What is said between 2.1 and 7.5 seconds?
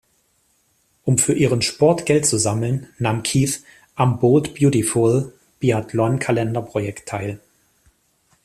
zu sammeln, nahm Keith am Bold Beautiful Biathlon-Kalender-Projekt teil.